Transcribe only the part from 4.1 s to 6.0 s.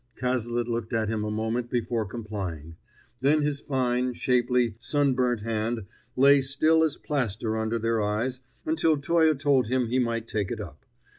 shapely, sunburnt hand